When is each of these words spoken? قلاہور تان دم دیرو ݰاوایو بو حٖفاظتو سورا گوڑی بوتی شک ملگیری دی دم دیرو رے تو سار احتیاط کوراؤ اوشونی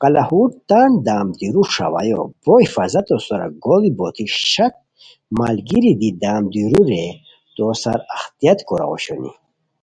قلاہور 0.00 0.48
تان 0.68 0.90
دم 1.06 1.26
دیرو 1.38 1.62
ݰاوایو 1.74 2.20
بو 2.42 2.54
حٖفاظتو 2.62 3.16
سورا 3.26 3.46
گوڑی 3.64 3.90
بوتی 3.98 4.26
شک 4.52 4.74
ملگیری 5.38 5.92
دی 6.00 6.10
دم 6.22 6.42
دیرو 6.52 6.82
رے 6.90 7.04
تو 7.54 7.64
سار 7.82 8.00
احتیاط 8.16 8.58
کوراؤ 8.68 8.90
اوشونی 8.90 9.32